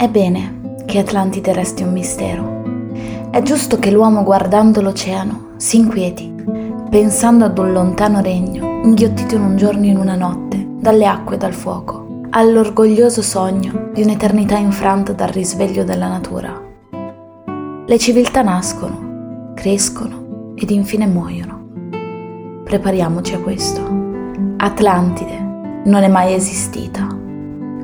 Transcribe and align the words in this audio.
È 0.00 0.08
bene 0.08 0.78
che 0.86 1.00
Atlantide 1.00 1.52
resti 1.52 1.82
un 1.82 1.92
mistero. 1.92 2.62
È 3.30 3.42
giusto 3.42 3.78
che 3.78 3.90
l'uomo 3.90 4.24
guardando 4.24 4.80
l'oceano 4.80 5.48
si 5.58 5.76
inquieti, 5.76 6.34
pensando 6.88 7.44
ad 7.44 7.58
un 7.58 7.72
lontano 7.72 8.22
regno, 8.22 8.80
inghiottito 8.82 9.34
in 9.34 9.42
un 9.42 9.56
giorno 9.58 9.84
e 9.84 9.88
in 9.88 9.98
una 9.98 10.16
notte, 10.16 10.66
dalle 10.78 11.04
acque 11.04 11.34
e 11.34 11.38
dal 11.38 11.52
fuoco, 11.52 12.22
all'orgoglioso 12.30 13.20
sogno 13.20 13.90
di 13.92 14.00
un'eternità 14.00 14.56
infranta 14.56 15.12
dal 15.12 15.28
risveglio 15.28 15.84
della 15.84 16.08
natura. 16.08 16.58
Le 17.84 17.98
civiltà 17.98 18.40
nascono, 18.40 19.52
crescono 19.52 20.54
ed 20.54 20.70
infine 20.70 21.06
muoiono. 21.06 22.62
Prepariamoci 22.64 23.34
a 23.34 23.40
questo. 23.40 23.82
Atlantide 24.56 25.82
non 25.84 26.02
è 26.02 26.08
mai 26.08 26.32
esistita, 26.32 27.06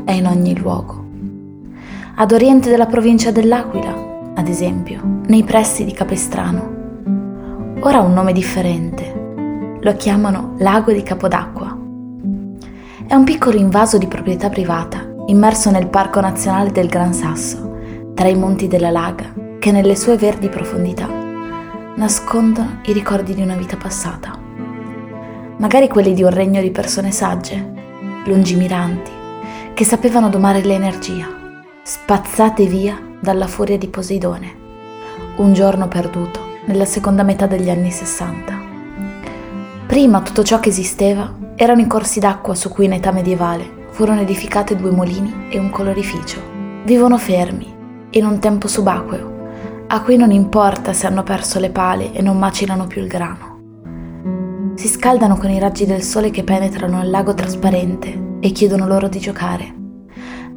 è 0.06 0.12
in 0.12 0.26
ogni 0.26 0.58
luogo. 0.58 1.04
Ad 2.18 2.32
oriente 2.32 2.70
della 2.70 2.86
provincia 2.86 3.30
dell'Aquila 3.30 4.06
ad 4.38 4.48
esempio, 4.48 5.02
nei 5.26 5.44
pressi 5.44 5.84
di 5.84 5.93
Capestrano. 5.93 6.74
Ora 7.80 7.98
ha 7.98 8.02
un 8.02 8.12
nome 8.12 8.32
differente. 8.32 9.79
Lo 9.80 9.94
chiamano 9.96 10.54
Lago 10.58 10.93
di 10.93 11.02
Capodacqua. 11.02 11.74
È 13.07 13.14
un 13.14 13.24
piccolo 13.24 13.57
invaso 13.57 13.96
di 13.96 14.07
proprietà 14.07 14.50
privata, 14.50 15.07
immerso 15.26 15.71
nel 15.71 15.88
Parco 15.88 16.21
Nazionale 16.21 16.71
del 16.71 16.88
Gran 16.88 17.14
Sasso, 17.14 17.76
tra 18.14 18.29
i 18.29 18.35
monti 18.35 18.66
della 18.66 18.90
Laga, 18.90 19.32
che 19.58 19.72
nelle 19.72 19.96
sue 19.96 20.18
verdi 20.18 20.50
profondità 20.50 21.08
nascondono 21.96 22.80
i 22.85 22.93
ricordi 22.93 23.35
di 23.35 23.40
una 23.40 23.57
vita 23.57 23.76
passata. 23.76 24.38
Magari 25.57 25.88
quelli 25.88 26.12
di 26.12 26.22
un 26.22 26.30
regno 26.30 26.60
di 26.60 26.71
persone 26.71 27.10
sagge, 27.10 27.72
lungimiranti, 28.26 29.10
che 29.72 29.85
sapevano 29.85 30.29
domare 30.29 30.62
l'energia, 30.62 31.44
spazzate 31.89 32.67
via 32.67 33.00
dalla 33.20 33.47
furia 33.47 33.78
di 33.78 33.86
Poseidone, 33.86 34.53
un 35.36 35.52
giorno 35.52 35.86
perduto 35.86 36.41
nella 36.64 36.84
seconda 36.84 37.22
metà 37.22 37.47
degli 37.47 37.70
anni 37.70 37.92
Sessanta. 37.92 38.60
Prima 39.86 40.20
tutto 40.20 40.42
ciò 40.42 40.58
che 40.58 40.70
esisteva 40.70 41.33
erano 41.55 41.83
i 41.83 41.86
corsi 41.86 42.19
d'acqua 42.19 42.56
su 42.56 42.70
cui 42.70 42.86
in 42.86 42.94
età 42.94 43.12
medievale 43.12 43.86
furono 43.91 44.22
edificate 44.22 44.75
due 44.75 44.91
molini 44.91 45.47
e 45.48 45.60
un 45.60 45.70
colorificio. 45.70 46.41
Vivono 46.84 47.19
fermi, 47.19 47.72
in 48.10 48.27
un 48.27 48.41
tempo 48.41 48.66
subacqueo, 48.66 49.84
a 49.86 50.00
cui 50.00 50.16
non 50.16 50.32
importa 50.32 50.92
se 50.92 51.06
hanno 51.06 51.22
perso 51.22 51.60
le 51.60 51.70
pale 51.70 52.12
e 52.12 52.20
non 52.20 52.36
macinano 52.36 52.88
più 52.88 53.00
il 53.00 53.06
grano. 53.06 54.72
Si 54.75 54.88
scaldano 54.88 55.36
con 55.36 55.50
i 55.50 55.60
raggi 55.60 55.86
del 55.86 56.03
sole 56.03 56.30
che 56.30 56.42
penetrano 56.42 56.98
nel 56.98 57.10
lago 57.10 57.32
trasparente 57.32 58.38
e 58.41 58.50
chiedono 58.50 58.88
loro 58.88 59.06
di 59.06 59.20
giocare. 59.20 59.84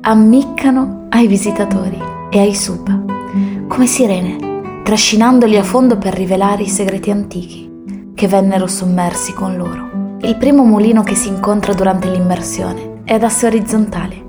Ammiccano 0.01 1.07
ai 1.09 1.27
visitatori 1.27 2.01
e 2.29 2.39
ai 2.39 2.55
sub, 2.55 3.67
come 3.67 3.85
sirene, 3.85 4.81
trascinandoli 4.81 5.57
a 5.57 5.63
fondo 5.63 5.97
per 5.97 6.13
rivelare 6.13 6.63
i 6.63 6.69
segreti 6.69 7.11
antichi 7.11 8.11
che 8.15 8.27
vennero 8.29 8.65
sommersi 8.65 9.33
con 9.33 9.57
loro. 9.57 10.17
Il 10.21 10.37
primo 10.37 10.63
mulino 10.63 11.03
che 11.03 11.15
si 11.15 11.27
incontra 11.27 11.73
durante 11.73 12.09
l'immersione 12.09 13.01
è 13.03 13.15
ad 13.15 13.23
asse 13.23 13.47
orizzontale 13.47 14.23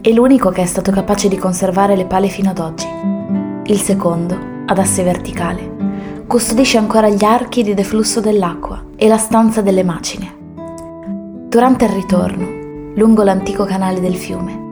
e 0.00 0.12
l'unico 0.12 0.50
che 0.50 0.62
è 0.62 0.66
stato 0.66 0.92
capace 0.92 1.28
di 1.28 1.36
conservare 1.36 1.96
le 1.96 2.06
pale 2.06 2.28
fino 2.28 2.50
ad 2.50 2.60
oggi. 2.60 2.86
Il 3.64 3.80
secondo, 3.80 4.38
ad 4.66 4.78
asse 4.78 5.02
verticale, 5.02 6.24
custodisce 6.28 6.78
ancora 6.78 7.08
gli 7.08 7.24
archi 7.24 7.64
di 7.64 7.74
deflusso 7.74 8.20
dell'acqua 8.20 8.84
e 8.94 9.08
la 9.08 9.18
stanza 9.18 9.62
delle 9.62 9.82
macine. 9.82 10.32
Durante 11.48 11.86
il 11.86 11.90
ritorno, 11.90 12.92
lungo 12.94 13.24
l'antico 13.24 13.64
canale 13.64 14.00
del 14.00 14.14
fiume, 14.14 14.66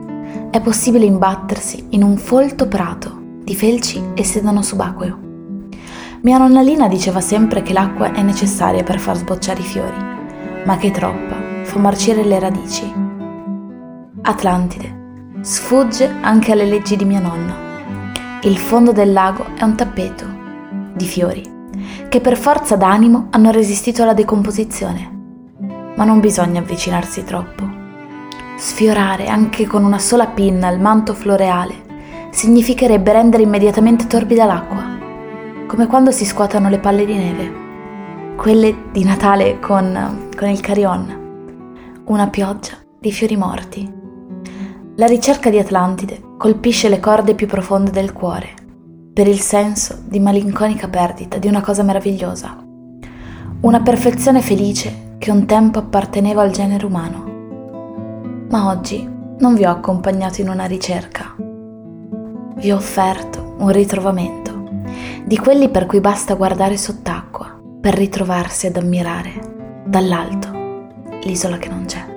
è 0.57 0.61
possibile 0.61 1.05
imbattersi 1.05 1.85
in 1.89 2.01
un 2.01 2.17
folto 2.17 2.67
prato 2.67 3.15
di 3.43 3.55
felci 3.55 4.03
e 4.15 4.23
sedano 4.23 4.63
subacqueo. 4.63 5.19
Mia 6.21 6.39
nonna 6.39 6.61
Lina 6.61 6.87
diceva 6.87 7.21
sempre 7.21 7.61
che 7.61 7.73
l'acqua 7.73 8.11
è 8.11 8.23
necessaria 8.23 8.81
per 8.81 8.99
far 8.99 9.17
sbocciare 9.17 9.61
i 9.61 9.63
fiori, 9.63 9.95
ma 10.65 10.77
che 10.77 10.89
troppa 10.89 11.35
fa 11.63 11.77
marcire 11.77 12.23
le 12.23 12.39
radici. 12.39 12.91
Atlantide 14.23 15.35
sfugge 15.41 16.11
anche 16.21 16.51
alle 16.51 16.65
leggi 16.65 16.95
di 16.95 17.05
mia 17.05 17.19
nonna. 17.19 17.55
Il 18.41 18.57
fondo 18.57 18.91
del 18.91 19.13
lago 19.13 19.45
è 19.55 19.63
un 19.63 19.75
tappeto 19.75 20.25
di 20.95 21.05
fiori 21.05 21.55
che 22.09 22.19
per 22.19 22.35
forza 22.35 22.75
d'animo 22.75 23.27
hanno 23.29 23.51
resistito 23.51 24.01
alla 24.01 24.15
decomposizione. 24.15 25.15
Ma 25.95 26.03
non 26.03 26.19
bisogna 26.19 26.61
avvicinarsi 26.61 27.23
troppo 27.23 27.76
Sfiorare 28.57 29.27
anche 29.27 29.67
con 29.67 29.83
una 29.83 29.99
sola 29.99 30.25
pinna 30.25 30.71
il 30.71 30.79
manto 30.79 31.13
floreale 31.13 31.75
significherebbe 32.31 33.11
rendere 33.11 33.43
immediatamente 33.43 34.07
torbida 34.07 34.45
l'acqua, 34.45 34.97
come 35.67 35.85
quando 35.85 36.09
si 36.09 36.25
scuotano 36.25 36.67
le 36.67 36.79
palle 36.79 37.05
di 37.05 37.13
neve, 37.13 38.35
quelle 38.35 38.75
di 38.91 39.03
Natale 39.03 39.59
con, 39.59 40.29
con 40.35 40.49
il 40.49 40.59
carillon, 40.59 42.01
una 42.05 42.27
pioggia 42.29 42.77
di 42.99 43.11
fiori 43.11 43.37
morti. 43.37 43.93
La 44.95 45.05
ricerca 45.05 45.51
di 45.51 45.59
Atlantide 45.59 46.19
colpisce 46.35 46.89
le 46.89 46.99
corde 46.99 47.35
più 47.35 47.45
profonde 47.45 47.91
del 47.91 48.11
cuore, 48.11 48.55
per 49.13 49.27
il 49.27 49.39
senso 49.39 49.99
di 50.03 50.19
malinconica 50.19 50.87
perdita 50.87 51.37
di 51.37 51.47
una 51.47 51.61
cosa 51.61 51.83
meravigliosa, 51.83 52.57
una 53.61 53.81
perfezione 53.81 54.41
felice 54.41 55.13
che 55.19 55.29
un 55.29 55.45
tempo 55.45 55.77
apparteneva 55.77 56.41
al 56.41 56.49
genere 56.49 56.83
umano 56.83 57.26
ma 58.49 58.67
oggi 58.69 59.07
non 59.39 59.55
vi 59.55 59.65
ho 59.65 59.71
accompagnato 59.71 60.41
in 60.41 60.49
una 60.49 60.65
ricerca. 60.65 61.35
Vi 61.37 62.71
ho 62.71 62.75
offerto 62.75 63.55
un 63.59 63.69
ritrovamento, 63.69 64.69
di 65.25 65.37
quelli 65.37 65.69
per 65.69 65.85
cui 65.85 65.99
basta 65.99 66.35
guardare 66.35 66.77
sott'acqua 66.77 67.59
per 67.79 67.93
ritrovarsi 67.93 68.67
ad 68.67 68.77
ammirare 68.77 69.83
dall'alto 69.85 70.55
l'isola 71.23 71.57
che 71.57 71.69
non 71.69 71.85
c'è. 71.85 72.16